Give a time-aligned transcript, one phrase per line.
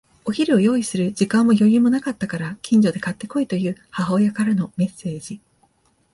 [0.25, 5.39] お昼を用意する時間も余裕もなかったから、近所で買って来いという母親からのメッセージ。